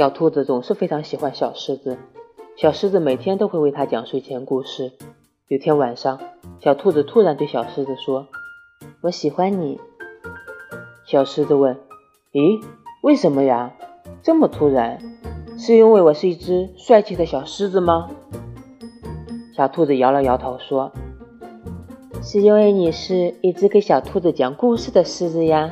[0.00, 1.98] 小兔子总是非常喜欢小狮子
[2.56, 4.92] 小狮子每天都会为它讲睡前故事。
[5.46, 6.18] 有天晚上
[6.58, 8.26] 小兔子突然对小狮子说
[9.02, 9.78] 我喜欢你。
[11.04, 11.76] 小狮子问
[12.32, 12.64] 咦
[13.02, 13.74] 为什么呀？
[14.22, 14.98] 这么突然
[15.58, 18.08] 是因为我是一只帅气的小狮子吗？
[19.54, 20.90] 小兔子摇了摇头说
[22.22, 25.70] 是因为你是一只给小兔子讲故事的狮子呀。